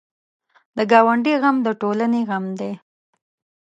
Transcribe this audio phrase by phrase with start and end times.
[0.77, 2.71] د ګاونډي غم د ټولنې غم دی